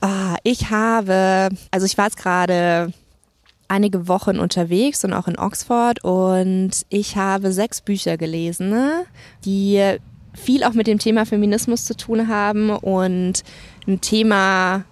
[0.01, 2.93] Ah, ich habe, also ich war jetzt gerade
[3.73, 9.07] einige Wochen unterwegs und auch in Oxford und ich habe sechs Bücher gelesen, ne,
[9.47, 9.97] die
[10.35, 13.43] viel auch mit dem Thema Feminismus zu tun haben und
[13.87, 14.85] ein Thema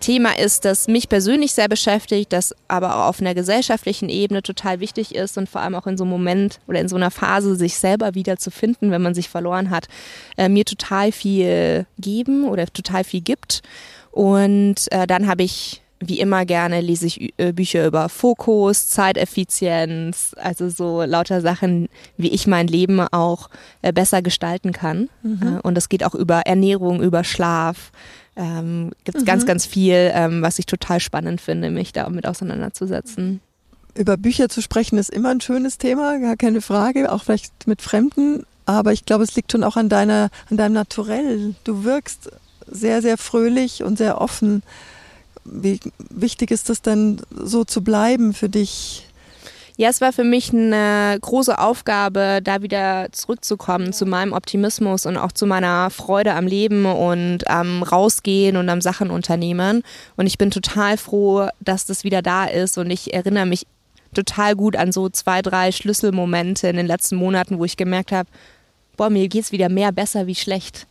[0.00, 4.80] Thema ist, das mich persönlich sehr beschäftigt, das aber auch auf einer gesellschaftlichen Ebene total
[4.80, 7.56] wichtig ist und vor allem auch in so einem Moment oder in so einer Phase,
[7.56, 9.88] sich selber wieder zu finden, wenn man sich verloren hat,
[10.36, 13.62] äh, mir total viel geben oder total viel gibt.
[14.10, 20.34] Und äh, dann habe ich wie immer gerne lese ich äh, Bücher über Fokus, Zeiteffizienz,
[20.36, 23.48] also so lauter Sachen, wie ich mein Leben auch
[23.82, 25.08] äh, besser gestalten kann.
[25.22, 25.42] Mhm.
[25.42, 27.92] Äh, und das geht auch über Ernährung, über Schlaf.
[28.36, 29.26] Ähm, Gibt es mhm.
[29.26, 33.40] ganz, ganz viel, ähm, was ich total spannend finde, mich damit auseinanderzusetzen.
[33.94, 37.80] Über Bücher zu sprechen ist immer ein schönes Thema, gar keine Frage, auch vielleicht mit
[37.80, 38.44] Fremden.
[38.66, 41.54] Aber ich glaube, es liegt schon auch an deiner, an deinem Naturell.
[41.64, 42.30] Du wirkst
[42.66, 44.62] sehr, sehr fröhlich und sehr offen.
[45.48, 45.80] Wie
[46.10, 49.06] wichtig ist es denn, so zu bleiben für dich?
[49.78, 55.18] Ja, es war für mich eine große Aufgabe, da wieder zurückzukommen zu meinem Optimismus und
[55.18, 59.82] auch zu meiner Freude am Leben und am Rausgehen und am Sachen unternehmen.
[60.16, 63.66] Und ich bin total froh, dass das wieder da ist und ich erinnere mich
[64.14, 68.30] total gut an so zwei, drei Schlüsselmomente in den letzten Monaten, wo ich gemerkt habe,
[68.96, 70.86] boah, mir geht's wieder mehr besser wie schlecht.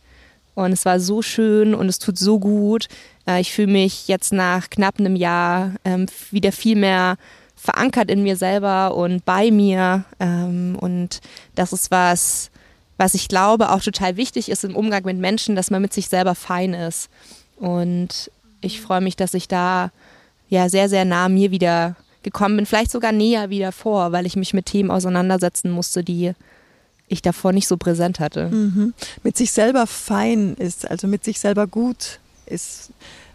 [0.56, 2.88] Und es war so schön und es tut so gut.
[3.28, 7.18] Äh, ich fühle mich jetzt nach knapp einem Jahr ähm, wieder viel mehr
[7.54, 10.04] verankert in mir selber und bei mir.
[10.18, 11.20] Ähm, und
[11.54, 12.50] das ist was,
[12.96, 16.08] was ich glaube auch total wichtig ist im Umgang mit Menschen, dass man mit sich
[16.08, 17.10] selber fein ist.
[17.56, 18.30] Und
[18.62, 19.90] ich freue mich, dass ich da
[20.48, 24.36] ja sehr, sehr nah mir wieder gekommen bin, vielleicht sogar näher wieder vor, weil ich
[24.36, 26.32] mich mit Themen auseinandersetzen musste, die
[27.08, 28.48] ich davor nicht so präsent hatte.
[28.48, 28.94] Mhm.
[29.22, 32.90] Mit sich selber fein ist, also mit sich selber gut ist.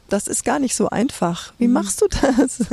[0.10, 1.54] Das ist gar nicht so einfach.
[1.58, 1.74] Wie mhm.
[1.74, 2.66] machst du das?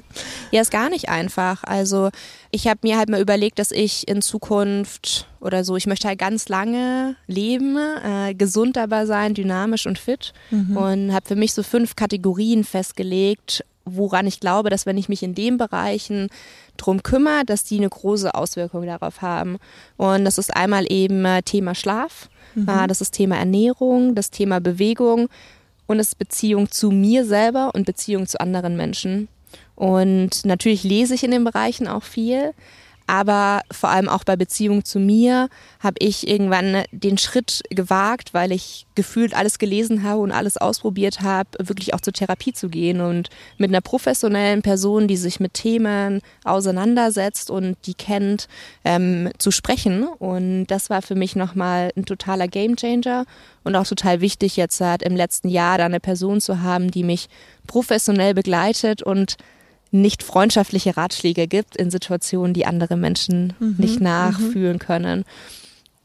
[0.50, 1.62] Ja, ist gar nicht einfach.
[1.62, 2.10] Also
[2.50, 6.18] ich habe mir halt mal überlegt, dass ich in Zukunft oder so, ich möchte halt
[6.18, 10.76] ganz lange leben, äh, gesund dabei sein, dynamisch und fit mhm.
[10.76, 15.22] und habe für mich so fünf Kategorien festgelegt, woran ich glaube, dass wenn ich mich
[15.22, 16.30] in den Bereichen
[16.78, 19.58] drum kümmere, dass die eine große Auswirkung darauf haben.
[19.96, 22.66] Und das ist einmal eben äh, Thema Schlaf, mhm.
[22.88, 25.28] Das ist Thema Ernährung, das Thema Bewegung
[25.86, 29.28] und es ist Beziehung zu mir selber und Beziehung zu anderen Menschen.
[29.74, 32.52] Und natürlich lese ich in den Bereichen auch viel,
[33.08, 35.48] aber vor allem auch bei Beziehung zu mir
[35.80, 41.22] habe ich irgendwann den Schritt gewagt, weil ich gefühlt alles gelesen habe und alles ausprobiert
[41.22, 45.54] habe, wirklich auch zur Therapie zu gehen und mit einer professionellen Person, die sich mit
[45.54, 48.46] Themen auseinandersetzt und die kennt,
[48.84, 50.04] ähm, zu sprechen.
[50.04, 53.24] Und das war für mich nochmal ein totaler Gamechanger
[53.64, 57.04] und auch total wichtig jetzt halt im letzten Jahr da eine Person zu haben, die
[57.04, 57.30] mich
[57.66, 59.36] professionell begleitet und
[59.90, 63.76] nicht freundschaftliche Ratschläge gibt in Situationen, die andere Menschen mhm.
[63.78, 64.80] nicht nachfühlen mhm.
[64.80, 65.24] können.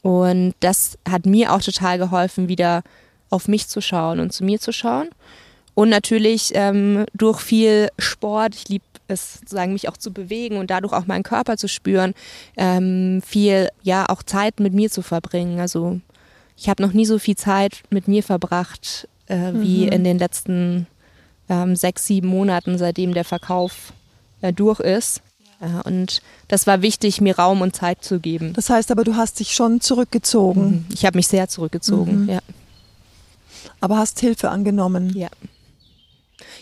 [0.02, 2.82] Und das hat mir auch total geholfen, wieder
[3.30, 5.08] auf mich zu schauen und zu mir zu schauen.
[5.74, 10.70] Und natürlich ähm, durch viel Sport, ich liebe es sozusagen, mich auch zu bewegen und
[10.70, 12.14] dadurch auch meinen Körper zu spüren,
[12.56, 15.58] ähm, viel, ja, auch Zeit mit mir zu verbringen.
[15.60, 16.00] Also
[16.56, 19.92] ich habe noch nie so viel Zeit mit mir verbracht äh, wie mhm.
[19.92, 20.86] in den letzten
[21.48, 23.92] ähm, sechs, sieben Monaten, seitdem der Verkauf
[24.40, 25.22] äh, durch ist.
[25.60, 28.52] Ja, und das war wichtig, mir Raum und Zeit zu geben.
[28.52, 30.64] Das heißt aber, du hast dich schon zurückgezogen.
[30.64, 30.86] Mhm.
[30.92, 32.28] Ich habe mich sehr zurückgezogen, mhm.
[32.28, 32.40] ja.
[33.80, 35.16] Aber hast Hilfe angenommen.
[35.16, 35.28] Ja.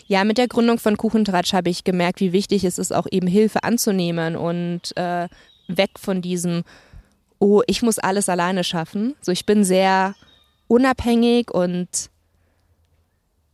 [0.07, 3.27] Ja, mit der Gründung von Kuchentratsch habe ich gemerkt, wie wichtig es ist, auch eben
[3.27, 5.27] Hilfe anzunehmen und äh,
[5.67, 6.63] weg von diesem,
[7.39, 9.15] oh, ich muss alles alleine schaffen.
[9.21, 10.15] So, ich bin sehr
[10.67, 11.87] unabhängig und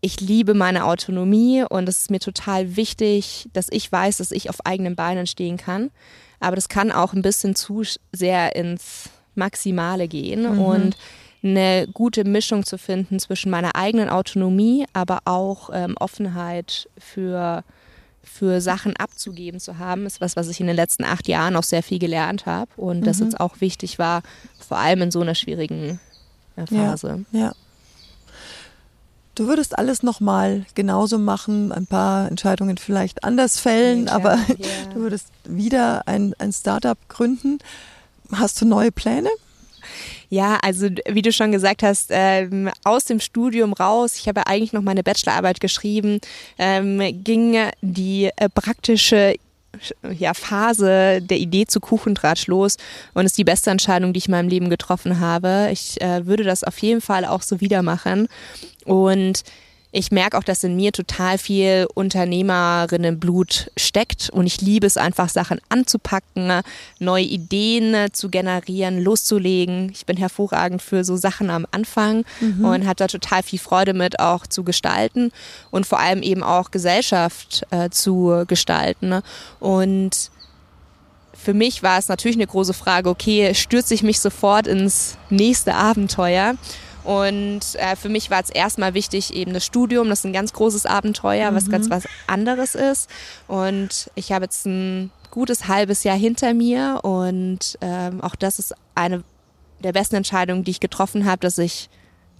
[0.01, 4.49] ich liebe meine Autonomie und es ist mir total wichtig, dass ich weiß, dass ich
[4.49, 5.91] auf eigenen Beinen stehen kann.
[6.39, 7.83] Aber das kann auch ein bisschen zu
[8.13, 10.61] sehr ins Maximale gehen mhm.
[10.61, 10.97] und
[11.43, 17.63] eine gute Mischung zu finden zwischen meiner eigenen Autonomie, aber auch ähm, Offenheit für,
[18.23, 21.63] für Sachen abzugeben zu haben, ist was, was ich in den letzten acht Jahren auch
[21.63, 23.05] sehr viel gelernt habe und mhm.
[23.05, 24.21] das jetzt auch wichtig war,
[24.59, 25.99] vor allem in so einer schwierigen
[26.55, 27.25] äh, Phase.
[27.31, 27.51] Ja, ja.
[29.39, 34.67] Du würdest alles nochmal genauso machen, ein paar Entscheidungen vielleicht anders fällen, ja, aber ja.
[34.93, 37.59] du würdest wieder ein, ein Startup gründen.
[38.33, 39.29] Hast du neue Pläne?
[40.27, 44.73] Ja, also wie du schon gesagt hast, ähm, aus dem Studium raus, ich habe eigentlich
[44.73, 46.19] noch meine Bachelorarbeit geschrieben,
[46.57, 49.35] ähm, ging die äh, praktische
[50.17, 52.77] ja, Phase der Idee zu Kuchentratsch los
[53.13, 55.69] und ist die beste Entscheidung, die ich in meinem Leben getroffen habe.
[55.71, 58.27] Ich äh, würde das auf jeden Fall auch so wieder machen.
[58.85, 59.43] Und
[59.91, 65.29] ich merke auch, dass in mir total viel Unternehmerinnenblut steckt und ich liebe es einfach,
[65.29, 66.61] Sachen anzupacken,
[66.99, 69.89] neue Ideen zu generieren, loszulegen.
[69.91, 72.65] Ich bin hervorragend für so Sachen am Anfang mhm.
[72.65, 75.31] und hatte da total viel Freude mit, auch zu gestalten
[75.71, 79.21] und vor allem eben auch Gesellschaft äh, zu gestalten.
[79.59, 80.29] Und
[81.33, 85.73] für mich war es natürlich eine große Frage, okay, stürze ich mich sofort ins nächste
[85.73, 86.55] Abenteuer?
[87.03, 90.53] Und äh, für mich war es erstmal wichtig, eben das Studium, das ist ein ganz
[90.53, 91.55] großes Abenteuer, mhm.
[91.55, 93.09] was ganz was anderes ist.
[93.47, 98.73] Und ich habe jetzt ein gutes halbes Jahr hinter mir und ähm, auch das ist
[98.95, 99.23] eine
[99.83, 101.89] der besten Entscheidungen, die ich getroffen habe, dass ich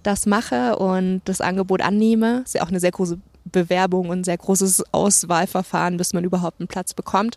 [0.02, 2.42] das mache und das Angebot annehme.
[2.44, 6.60] Ist ja auch eine sehr große Bewerbung und ein sehr großes Auswahlverfahren, bis man überhaupt
[6.60, 7.36] einen Platz bekommt.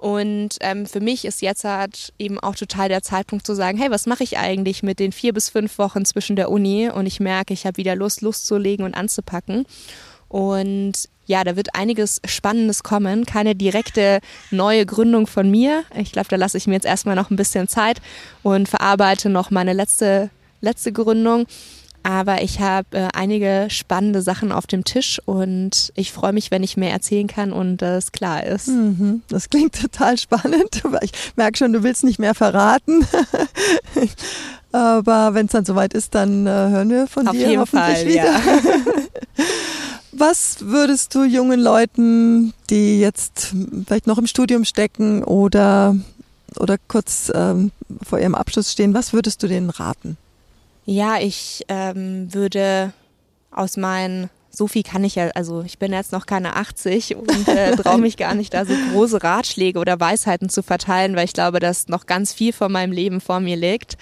[0.00, 3.90] Und ähm, für mich ist jetzt halt eben auch total der Zeitpunkt zu sagen, hey,
[3.90, 6.88] was mache ich eigentlich mit den vier bis fünf Wochen zwischen der Uni?
[6.88, 9.66] Und ich merke, ich habe wieder Lust, Lust zu legen und anzupacken.
[10.28, 13.26] Und ja, da wird einiges Spannendes kommen.
[13.26, 15.84] Keine direkte neue Gründung von mir.
[15.94, 18.00] Ich glaube, da lasse ich mir jetzt erstmal noch ein bisschen Zeit
[18.42, 20.30] und verarbeite noch meine letzte,
[20.62, 21.44] letzte Gründung.
[22.02, 26.62] Aber ich habe äh, einige spannende Sachen auf dem Tisch und ich freue mich, wenn
[26.62, 28.68] ich mehr erzählen kann und das klar ist.
[28.68, 30.82] Mhm, das klingt total spannend.
[31.02, 33.06] Ich merke schon, du willst nicht mehr verraten.
[34.72, 37.98] Aber wenn es dann soweit ist, dann äh, hören wir von auf dir jeden hoffentlich
[37.98, 38.24] Fall, wieder.
[38.24, 39.44] Ja.
[40.12, 43.54] Was würdest du jungen Leuten, die jetzt
[43.86, 45.96] vielleicht noch im Studium stecken oder,
[46.56, 47.70] oder kurz ähm,
[48.02, 50.16] vor ihrem Abschluss stehen, was würdest du denen raten?
[50.84, 52.92] Ja, ich ähm, würde
[53.50, 57.48] aus meinen so viel kann ich ja, also ich bin jetzt noch keine 80 und
[57.48, 61.32] äh, traue mich gar nicht, da so große Ratschläge oder Weisheiten zu verteilen, weil ich
[61.32, 63.96] glaube, dass noch ganz viel von meinem Leben vor mir liegt.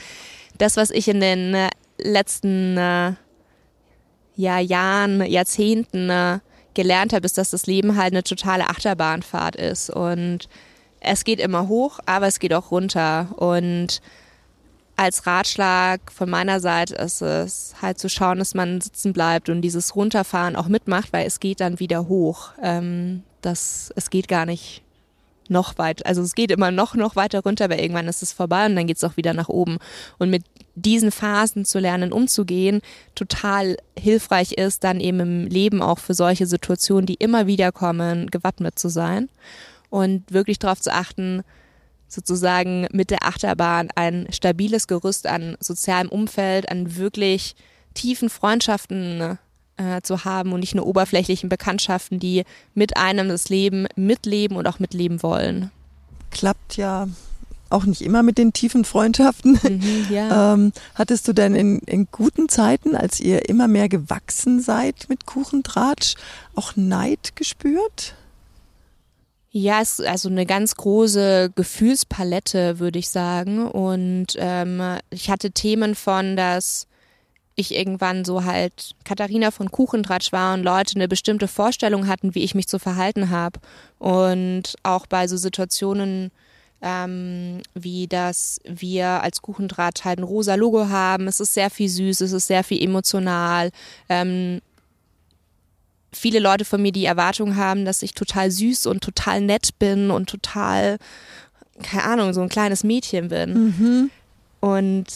[0.57, 3.13] Das, was ich in den äh, letzten äh,
[4.37, 6.39] ja, Jahren, Jahrzehnten äh,
[6.75, 10.49] gelernt habe, ist, dass das Leben halt eine totale Achterbahnfahrt ist und
[11.01, 14.01] es geht immer hoch, aber es geht auch runter und
[14.99, 19.63] als Ratschlag von meiner Seite ist es halt zu schauen, dass man sitzen bleibt und
[19.63, 22.51] dieses Runterfahren auch mitmacht, weil es geht dann wieder hoch.
[22.61, 24.83] Ähm, das, es geht gar nicht
[25.49, 28.67] noch weit, also es geht immer noch, noch weiter runter, aber irgendwann ist es vorbei
[28.67, 29.79] und dann geht es auch wieder nach oben.
[30.19, 30.43] Und mit
[30.75, 32.83] diesen Phasen zu lernen, umzugehen,
[33.15, 38.27] total hilfreich ist, dann eben im Leben auch für solche Situationen, die immer wieder kommen,
[38.33, 39.29] gewappnet zu sein
[39.91, 41.45] und wirklich darauf zu achten,
[42.09, 47.55] sozusagen mit der Achterbahn ein stabiles Gerüst an sozialem Umfeld, an wirklich
[47.95, 49.39] tiefen Freundschaften
[49.77, 52.45] äh, zu haben und nicht nur oberflächlichen Bekanntschaften, die
[52.75, 55.71] mit einem das Leben mitleben und auch mitleben wollen.
[56.31, 57.09] Klappt ja
[57.71, 59.59] auch nicht immer mit den tiefen Freundschaften.
[59.63, 60.55] Mhm, ja.
[60.55, 65.27] ähm, hattest du denn in, in guten Zeiten, als ihr immer mehr gewachsen seid mit
[65.27, 66.15] Kuchentratsch,
[66.55, 68.15] auch Neid gespürt?
[69.51, 73.67] Ja, es ist also eine ganz große Gefühlspalette, würde ich sagen.
[73.67, 76.87] Und ähm, ich hatte Themen von, dass
[77.55, 82.45] ich irgendwann so halt Katharina von Kuchentratsch war und Leute eine bestimmte Vorstellung hatten, wie
[82.45, 83.59] ich mich zu verhalten habe.
[83.99, 86.31] Und auch bei so Situationen,
[86.83, 91.27] ähm, wie dass wir als Kuchendraht halt ein rosa Logo haben.
[91.27, 93.71] Es ist sehr viel süß, es ist sehr viel emotional.
[94.09, 94.61] Ähm,
[96.13, 100.11] viele Leute von mir die Erwartung haben, dass ich total süß und total nett bin
[100.11, 100.99] und total,
[101.83, 103.53] keine Ahnung, so ein kleines Mädchen bin.
[103.53, 104.11] Mhm.
[104.61, 105.07] Und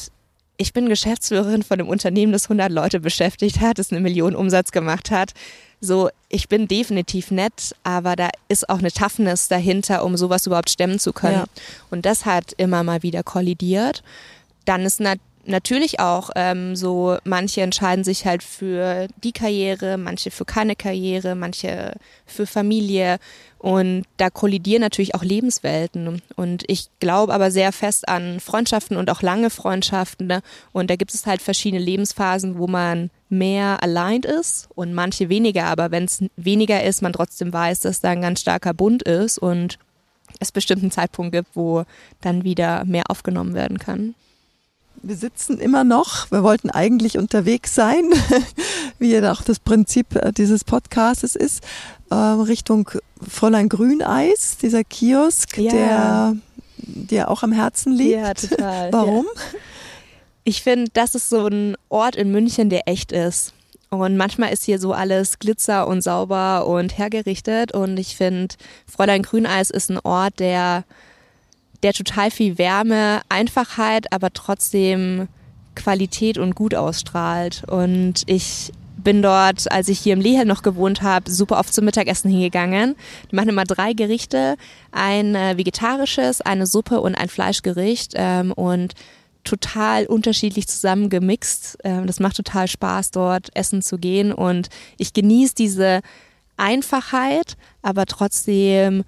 [0.57, 4.71] ich bin Geschäftsführerin von einem Unternehmen, das 100 Leute beschäftigt hat, das eine Million Umsatz
[4.71, 5.33] gemacht hat.
[5.81, 10.71] So, ich bin definitiv nett, aber da ist auch eine Toughness dahinter, um sowas überhaupt
[10.71, 11.35] stemmen zu können.
[11.35, 11.45] Ja.
[11.91, 14.05] Und das hat immer mal wieder kollidiert.
[14.65, 20.31] Dann ist natürlich natürlich auch ähm, so, manche entscheiden sich halt für die Karriere, manche
[20.31, 21.95] für keine Karriere, manche
[22.27, 23.19] für Familie.
[23.59, 26.23] Und da kollidieren natürlich auch Lebenswelten.
[26.37, 30.27] Und ich glaube aber sehr fest an Freundschaften und auch lange Freundschaften.
[30.27, 30.43] Ne?
[30.73, 35.65] Und da gibt es halt verschiedene Lebensphasen, wo man mehr aligned ist und manche weniger.
[35.67, 39.39] Aber wenn es weniger ist, man trotzdem weiß, dass da ein ganz starker Bund ist
[39.39, 39.79] und
[40.41, 41.85] es bestimmten Zeitpunkt gibt, wo
[42.21, 44.15] dann wieder mehr aufgenommen werden kann.
[45.03, 46.31] Wir sitzen immer noch.
[46.31, 48.05] Wir wollten eigentlich unterwegs sein,
[48.99, 51.65] wie ja auch das Prinzip äh, dieses Podcasts ist,
[52.11, 52.89] äh, Richtung
[53.29, 55.73] Fräulein Grüneis, dieser Kiosk, ja.
[55.73, 56.37] der
[56.77, 58.13] dir auch am Herzen liegt.
[58.13, 58.93] Ja, total.
[58.93, 59.27] Warum?
[59.35, 59.59] Ja.
[60.45, 63.55] Ich finde, das ist so ein Ort in München, der echt ist.
[63.91, 67.73] Und manchmal ist hier so alles glitzer und sauber und hergerichtet.
[67.73, 68.55] Und ich finde,
[68.87, 70.85] Fräulein Grüneis ist ein Ort, der
[71.83, 75.29] der total viel Wärme, Einfachheit, aber trotzdem
[75.75, 77.65] Qualität und gut ausstrahlt.
[77.69, 81.85] Und ich bin dort, als ich hier im Lehel noch gewohnt habe, super oft zum
[81.85, 82.95] Mittagessen hingegangen.
[83.31, 84.57] Die machen immer drei Gerichte,
[84.93, 88.95] ein äh, vegetarisches, eine Suppe und ein Fleischgericht ähm, und
[89.45, 91.79] total unterschiedlich zusammengemixt.
[91.85, 94.69] Ähm, das macht total Spaß, dort essen zu gehen und
[94.99, 96.01] ich genieße diese
[96.57, 99.05] Einfachheit, aber trotzdem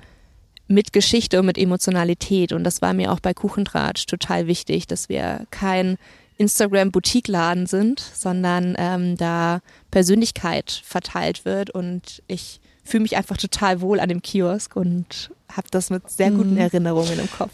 [0.66, 2.52] mit Geschichte und mit Emotionalität.
[2.52, 5.98] Und das war mir auch bei Kuchentratsch total wichtig, dass wir kein
[6.38, 11.70] Instagram-Boutique-Laden sind, sondern ähm, da Persönlichkeit verteilt wird.
[11.70, 16.30] Und ich fühle mich einfach total wohl an dem Kiosk und habe das mit sehr
[16.30, 16.58] guten mhm.
[16.58, 17.52] Erinnerungen im Kopf.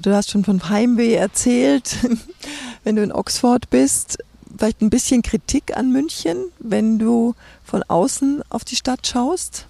[0.00, 1.96] Du hast schon von Heimweh erzählt,
[2.84, 4.18] wenn du in Oxford bist.
[4.56, 7.34] Vielleicht ein bisschen Kritik an München, wenn du
[7.64, 9.66] von außen auf die Stadt schaust?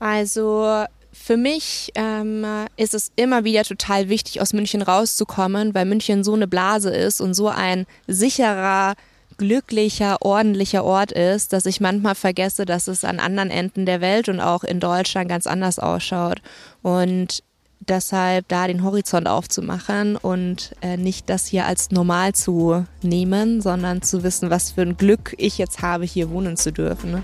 [0.00, 2.46] Also für mich ähm,
[2.76, 7.20] ist es immer wieder total wichtig, aus München rauszukommen, weil München so eine Blase ist
[7.20, 8.94] und so ein sicherer,
[9.36, 14.28] glücklicher, ordentlicher Ort ist, dass ich manchmal vergesse, dass es an anderen Enden der Welt
[14.28, 16.42] und auch in Deutschland ganz anders ausschaut.
[16.82, 17.42] Und
[17.80, 24.02] deshalb da den Horizont aufzumachen und äh, nicht das hier als normal zu nehmen, sondern
[24.02, 27.10] zu wissen, was für ein Glück ich jetzt habe, hier wohnen zu dürfen.
[27.10, 27.22] Ne?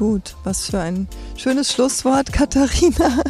[0.00, 3.22] Gut, was für ein schönes Schlusswort, Katharina.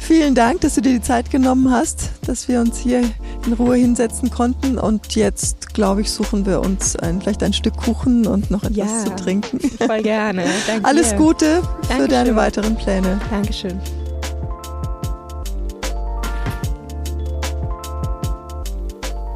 [0.00, 3.04] Vielen Dank, dass du dir die Zeit genommen hast, dass wir uns hier
[3.46, 4.76] in Ruhe hinsetzen konnten.
[4.76, 8.76] Und jetzt, glaube ich, suchen wir uns ein, vielleicht ein Stück Kuchen und noch etwas
[8.76, 9.60] ja, zu trinken.
[9.60, 10.46] Voll gerne.
[10.66, 11.16] Danke Alles dir.
[11.16, 11.96] Gute Dankeschön.
[11.96, 13.20] für deine weiteren Pläne.
[13.30, 13.78] Dankeschön.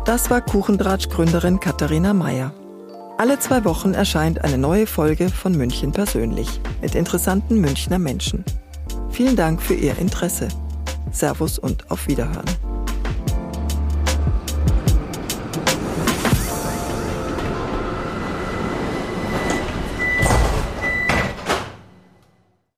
[0.04, 2.52] Das war Kuchendratsch-Gründerin Katharina Meyer.
[3.18, 8.44] Alle zwei Wochen erscheint eine neue Folge von München persönlich mit interessanten Münchner Menschen.
[9.10, 10.46] Vielen Dank für Ihr Interesse.
[11.10, 12.46] Servus und auf Wiederhören.